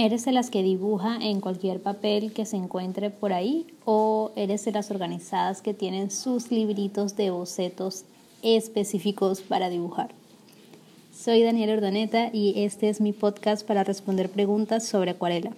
¿Eres 0.00 0.24
de 0.24 0.30
las 0.30 0.48
que 0.48 0.62
dibuja 0.62 1.18
en 1.20 1.40
cualquier 1.40 1.82
papel 1.82 2.32
que 2.32 2.46
se 2.46 2.56
encuentre 2.56 3.10
por 3.10 3.32
ahí 3.32 3.66
o 3.84 4.30
eres 4.36 4.64
de 4.64 4.70
las 4.70 4.92
organizadas 4.92 5.60
que 5.60 5.74
tienen 5.74 6.12
sus 6.12 6.52
libritos 6.52 7.16
de 7.16 7.30
bocetos 7.30 8.04
específicos 8.44 9.40
para 9.40 9.68
dibujar? 9.68 10.10
Soy 11.12 11.42
Daniela 11.42 11.72
Ordoneta 11.72 12.30
y 12.32 12.62
este 12.62 12.90
es 12.90 13.00
mi 13.00 13.12
podcast 13.12 13.66
para 13.66 13.82
responder 13.82 14.30
preguntas 14.30 14.86
sobre 14.86 15.10
acuarela. 15.10 15.50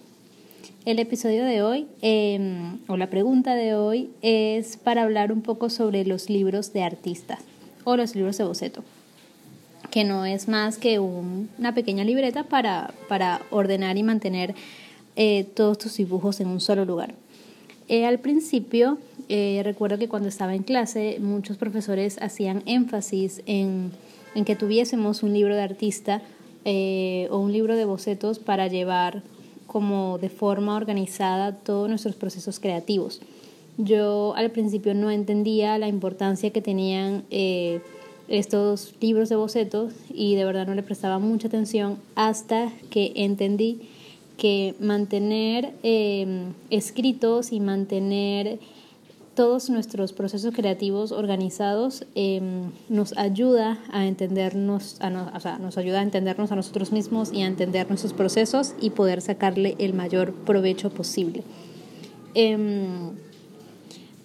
El 0.85 0.97
episodio 0.97 1.45
de 1.45 1.61
hoy, 1.61 1.85
em, 2.01 2.79
o 2.87 2.97
la 2.97 3.11
pregunta 3.11 3.53
de 3.53 3.75
hoy, 3.75 4.09
es 4.23 4.75
para 4.75 5.03
hablar 5.03 5.31
un 5.31 5.43
poco 5.43 5.69
sobre 5.69 6.03
los 6.03 6.31
libros 6.31 6.73
de 6.73 6.81
artista 6.81 7.37
o 7.83 7.95
los 7.95 8.15
libros 8.15 8.39
de 8.39 8.45
boceto 8.45 8.83
que 9.91 10.03
no 10.03 10.25
es 10.25 10.47
más 10.47 10.77
que 10.77 10.99
una 10.99 11.75
pequeña 11.75 12.03
libreta 12.03 12.43
para, 12.43 12.93
para 13.07 13.41
ordenar 13.51 13.97
y 13.97 14.03
mantener 14.03 14.55
eh, 15.15 15.43
todos 15.53 15.77
tus 15.77 15.97
dibujos 15.97 16.39
en 16.39 16.47
un 16.47 16.61
solo 16.61 16.85
lugar. 16.85 17.13
Eh, 17.89 18.05
al 18.05 18.19
principio, 18.19 18.97
eh, 19.27 19.61
recuerdo 19.63 19.99
que 19.99 20.07
cuando 20.07 20.29
estaba 20.29 20.55
en 20.55 20.63
clase, 20.63 21.17
muchos 21.19 21.57
profesores 21.57 22.17
hacían 22.21 22.63
énfasis 22.65 23.43
en, 23.45 23.91
en 24.33 24.45
que 24.45 24.55
tuviésemos 24.55 25.21
un 25.23 25.33
libro 25.33 25.53
de 25.53 25.61
artista 25.61 26.21
o 26.63 27.39
un 27.39 27.51
libro 27.51 27.75
de 27.75 27.85
bocetos 27.85 28.37
para 28.37 28.67
llevar 28.67 29.23
como 29.65 30.19
de 30.19 30.29
forma 30.29 30.75
organizada 30.75 31.55
todos 31.55 31.89
nuestros 31.89 32.15
procesos 32.15 32.59
creativos. 32.59 33.19
Yo 33.77 34.35
al 34.35 34.51
principio 34.51 34.93
no 34.93 35.09
entendía 35.09 35.79
la 35.79 35.87
importancia 35.87 36.51
que 36.51 36.61
tenían 36.61 37.23
estos 38.31 38.95
libros 39.01 39.27
de 39.29 39.35
bocetos 39.35 39.93
y 40.13 40.35
de 40.35 40.45
verdad 40.45 40.65
no 40.65 40.73
le 40.73 40.83
prestaba 40.83 41.19
mucha 41.19 41.49
atención 41.49 41.99
hasta 42.15 42.71
que 42.89 43.11
entendí 43.15 43.81
que 44.37 44.73
mantener 44.79 45.73
em, 45.83 46.53
escritos 46.69 47.51
y 47.51 47.59
mantener 47.59 48.59
todos 49.35 49.69
nuestros 49.69 50.13
procesos 50.13 50.53
creativos 50.53 51.11
organizados 51.11 52.05
em, 52.15 52.71
nos 52.89 53.17
ayuda 53.17 53.79
a 53.91 54.07
entendernos, 54.07 54.97
a 55.01 55.31
o 55.35 55.39
sea, 55.39 55.57
nos 55.59 55.77
ayuda 55.77 55.99
a 55.99 56.03
entendernos 56.03 56.51
a 56.51 56.55
nosotros 56.55 56.91
mismos 56.91 57.33
y 57.33 57.41
a 57.41 57.47
entender 57.47 57.87
nuestros 57.89 58.13
procesos 58.13 58.75
y 58.81 58.91
poder 58.91 59.21
sacarle 59.21 59.75
el 59.77 59.93
mayor 59.93 60.33
provecho 60.33 60.89
posible. 60.89 61.43
Em, 62.33 63.11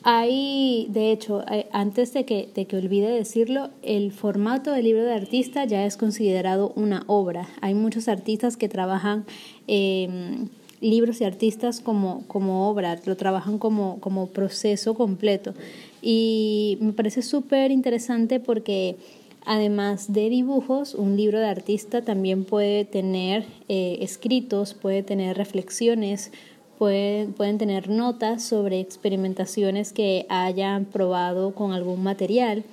hay, 0.08 0.86
de 0.90 1.10
hecho, 1.10 1.44
antes 1.72 2.12
de 2.12 2.24
que, 2.24 2.48
de 2.54 2.66
que 2.66 2.76
olvide 2.76 3.10
decirlo, 3.10 3.70
el 3.82 4.12
formato 4.12 4.70
del 4.70 4.84
libro 4.84 5.02
de 5.02 5.12
artista 5.12 5.64
ya 5.64 5.84
es 5.84 5.96
considerado 5.96 6.72
una 6.76 7.02
obra. 7.08 7.48
Hay 7.60 7.74
muchos 7.74 8.06
artistas 8.06 8.56
que 8.56 8.68
trabajan 8.68 9.24
em, 9.66 10.46
libros 10.80 11.18
de 11.18 11.26
artistas 11.26 11.80
como, 11.80 12.22
como 12.28 12.70
obra, 12.70 13.00
lo 13.04 13.16
trabajan 13.16 13.58
como, 13.58 13.98
como 13.98 14.28
proceso 14.28 14.94
completo. 14.94 15.54
Y 16.00 16.78
me 16.80 16.92
parece 16.92 17.20
súper 17.22 17.72
interesante 17.72 18.38
porque 18.38 18.98
además 19.44 20.12
de 20.12 20.30
dibujos, 20.30 20.94
un 20.94 21.16
libro 21.16 21.40
de 21.40 21.46
artista 21.46 22.02
también 22.02 22.44
puede 22.44 22.84
tener 22.84 23.44
eh, 23.68 23.98
escritos, 24.02 24.74
puede 24.74 25.02
tener 25.02 25.36
reflexiones, 25.36 26.30
Pueden, 26.78 27.32
pueden 27.32 27.58
tener 27.58 27.88
notas 27.88 28.44
sobre 28.44 28.80
experimentaciones 28.80 29.92
que 29.92 30.26
hayan 30.28 30.84
probado 30.84 31.54
con 31.54 31.72
algún 31.72 32.02
material. 32.02 32.64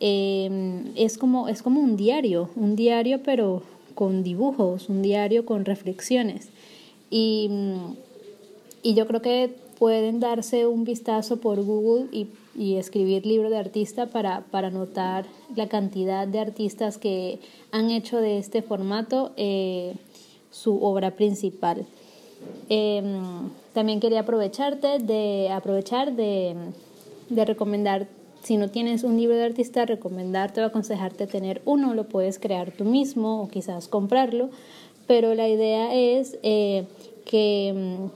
Em, 0.00 0.92
es, 0.96 1.18
como, 1.18 1.48
es 1.48 1.62
como 1.62 1.80
un 1.80 1.96
diario, 1.96 2.50
un 2.56 2.76
diario 2.76 3.22
pero 3.24 3.62
con 3.94 4.22
dibujos, 4.22 4.88
un 4.88 5.02
diario 5.02 5.44
con 5.44 5.64
reflexiones. 5.64 6.50
Y, 7.10 7.50
y 8.82 8.94
yo 8.94 9.06
creo 9.06 9.22
que 9.22 9.54
pueden 9.78 10.20
darse 10.20 10.66
un 10.66 10.84
vistazo 10.84 11.38
por 11.38 11.62
Google 11.62 12.06
y, 12.12 12.28
y 12.56 12.76
escribir 12.76 13.24
libro 13.24 13.50
de 13.50 13.56
artista 13.56 14.06
para, 14.06 14.42
para 14.50 14.70
notar 14.70 15.24
la 15.54 15.68
cantidad 15.68 16.26
de 16.26 16.40
artistas 16.40 16.98
que 16.98 17.38
han 17.70 17.90
hecho 17.90 18.18
de 18.18 18.38
este 18.38 18.62
formato 18.62 19.32
eh, 19.36 19.94
su 20.50 20.82
obra 20.82 21.12
principal. 21.12 21.86
Em, 22.68 23.50
también 23.72 24.00
quería 24.00 24.20
aprovecharte 24.20 24.98
de 24.98 25.50
aprovechar 25.50 26.12
de, 26.12 26.54
de 27.30 27.44
recomendar 27.44 28.08
si 28.42 28.56
no 28.56 28.70
tienes 28.70 29.04
un 29.04 29.16
libro 29.16 29.36
de 29.36 29.44
artista, 29.44 29.84
recomendarte 29.84 30.62
o 30.62 30.64
aconsejarte 30.64 31.26
tener 31.26 31.60
uno, 31.64 31.94
lo 31.94 32.08
puedes 32.08 32.38
crear 32.38 32.70
tú 32.70 32.84
mismo 32.84 33.42
o 33.42 33.48
quizás 33.48 33.88
comprarlo, 33.88 34.50
pero 35.06 35.34
la 35.34 35.48
idea 35.48 35.94
es 35.94 36.38
eh, 36.42 36.86
que 37.24 37.68
em, 37.68 38.10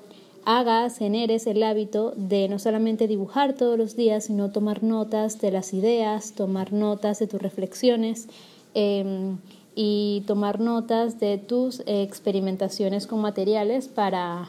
hagas, 0.45 0.99
generes 0.99 1.47
el 1.47 1.63
hábito 1.63 2.13
de 2.17 2.49
no 2.49 2.59
solamente 2.59 3.09
dibujar 3.09 3.55
todos 3.55 3.79
los 3.79 3.97
días, 3.97 4.25
sino 4.25 4.51
tomar 4.51 4.83
notas 4.83 5.41
de 5.41 5.51
las 5.51 5.73
ideas, 5.75 6.33
tomar 6.33 6.73
notas 6.73 7.19
de 7.19 7.27
tus 7.27 7.41
reflexiones. 7.41 8.29
Eh, 8.75 9.35
y 9.75 10.23
tomar 10.27 10.61
notas 10.61 11.19
de 11.19 11.39
tus 11.39 11.81
eh, 11.81 12.03
experimentaciones 12.03 13.07
con 13.07 13.21
materiales 13.21 13.89
para, 13.89 14.49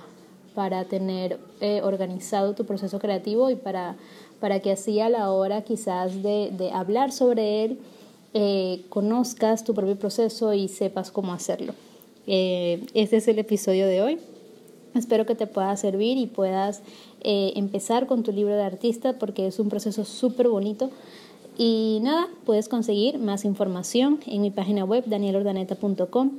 para 0.53 0.85
tener 0.85 1.39
eh, 1.61 1.81
organizado 1.83 2.53
tu 2.53 2.65
proceso 2.65 2.99
creativo 2.99 3.49
y 3.49 3.55
para, 3.55 3.95
para 4.39 4.59
que 4.59 4.71
así 4.71 4.99
a 4.99 5.09
la 5.09 5.31
hora 5.31 5.61
quizás 5.61 6.21
de, 6.23 6.51
de 6.51 6.71
hablar 6.71 7.11
sobre 7.11 7.63
él 7.63 7.79
eh, 8.33 8.81
conozcas 8.89 9.63
tu 9.63 9.73
propio 9.73 9.95
proceso 9.95 10.53
y 10.53 10.67
sepas 10.67 11.11
cómo 11.11 11.33
hacerlo. 11.33 11.73
este 12.25 13.17
es 13.17 13.27
el 13.27 13.39
episodio 13.39 13.87
de 13.87 14.01
hoy. 14.01 14.19
Espero 14.95 15.25
que 15.25 15.35
te 15.35 15.47
pueda 15.47 15.75
servir 15.77 16.17
y 16.17 16.27
puedas 16.27 16.81
empezar 17.23 18.05
con 18.05 18.21
tu 18.21 18.31
libro 18.31 18.55
de 18.55 18.63
artista 18.63 19.13
porque 19.17 19.47
es 19.47 19.59
un 19.59 19.69
proceso 19.69 20.05
súper 20.05 20.49
bonito 20.49 20.91
y 21.57 21.99
nada, 22.01 22.27
puedes 22.45 22.67
conseguir 22.67 23.19
más 23.19 23.45
información 23.45 24.19
en 24.25 24.41
mi 24.41 24.51
página 24.51 24.83
web 24.85 25.03
danielordaneta.com 25.05 26.31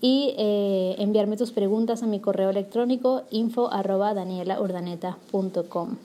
y 0.00 0.34
eh, 0.38 0.96
enviarme 0.98 1.36
tus 1.36 1.52
preguntas 1.52 2.02
a 2.02 2.06
mi 2.06 2.20
correo 2.20 2.50
electrónico 2.50 3.22
info 3.30 3.72
arroba 3.72 4.14
danielaordaneta.com. 4.14 5.96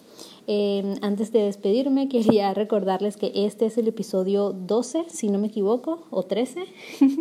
Em, 0.46 0.96
antes 1.02 1.32
de 1.32 1.44
despedirme, 1.44 2.10
quería 2.10 2.54
recordarles 2.54 3.18
que 3.18 3.32
este 3.34 3.68
es 3.68 3.78
el 3.78 3.88
episodio 3.88 4.52
12, 4.52 5.06
si 5.10 5.30
no 5.30 5.40
me 5.40 5.48
equivoco, 5.48 6.04
o 6.10 6.24
13. 6.24 6.66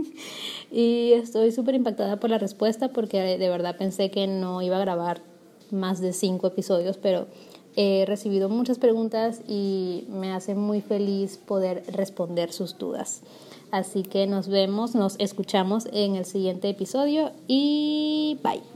y 0.73 1.13
estoy 1.13 1.53
súper 1.53 1.75
impactada 1.75 2.19
por 2.19 2.31
la 2.31 2.39
respuesta 2.39 2.93
porque 2.93 3.39
de 3.39 3.49
verdad 3.49 3.77
pensé 3.77 4.11
que 4.11 4.27
no 4.27 4.63
iba 4.63 4.77
a 4.77 4.81
grabar 4.81 5.23
más 5.71 6.01
de 6.01 6.13
5 6.13 6.47
episodios, 6.47 6.99
pero 6.99 7.27
He 7.77 8.05
recibido 8.07 8.49
muchas 8.49 8.79
preguntas 8.79 9.41
y 9.49 10.05
me 10.09 10.33
hace 10.33 10.55
muy 10.55 10.81
feliz 10.81 11.39
poder 11.39 11.85
responder 11.93 12.53
sus 12.53 12.77
dudas. 12.79 13.23
Así 13.71 14.03
que 14.03 14.27
nos 14.27 14.49
vemos, 14.49 14.95
nos 14.95 15.17
escuchamos 15.19 15.89
en 15.93 16.17
el 16.17 16.27
siguiente 16.27 16.69
episodio 16.69 17.33
y 17.49 18.39
bye. 18.43 18.72